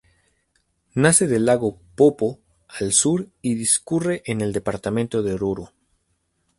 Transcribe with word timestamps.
Nace 0.95 1.27
del 1.27 1.45
lago 1.45 1.79
Poopó 1.95 2.39
al 2.67 2.91
sur 2.91 3.29
y 3.43 3.53
discurre 3.53 4.23
en 4.25 4.41
el 4.41 4.51
departamento 4.51 5.21
de 5.21 5.35
Oruro. 5.35 5.73